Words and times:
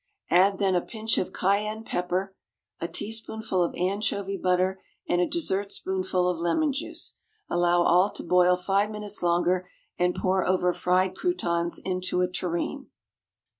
Add 0.31 0.57
then 0.57 0.73
a 0.73 0.81
pinch 0.81 1.19
of 1.19 1.31
cayenne 1.31 1.83
pepper, 1.83 2.35
a 2.79 2.87
teaspoonful 2.87 3.61
of 3.61 3.75
anchovy 3.75 4.35
butter, 4.35 4.81
and 5.07 5.21
a 5.21 5.27
dessert 5.29 5.71
spoonful 5.71 6.27
of 6.27 6.39
lemon 6.39 6.73
juice. 6.73 7.17
Allow 7.51 7.83
all 7.83 8.09
to 8.13 8.23
boil 8.23 8.55
five 8.57 8.89
minutes 8.89 9.21
longer, 9.21 9.69
and 9.99 10.15
pour 10.15 10.43
over 10.43 10.73
fried 10.73 11.15
croutons 11.15 11.77
into 11.77 12.21
a 12.21 12.27
tureen. 12.27 12.89